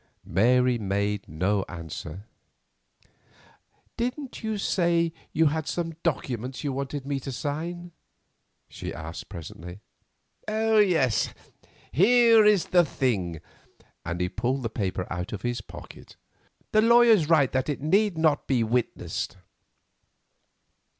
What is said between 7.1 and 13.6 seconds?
to sign?" she asked presently. "Oh, yes; here is the thing,"